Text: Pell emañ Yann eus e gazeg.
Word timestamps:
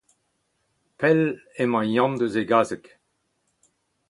Pell 0.99 1.21
emañ 1.61 1.85
Yann 1.93 2.21
eus 2.25 2.35
e 2.41 2.43
gazeg. 2.49 2.85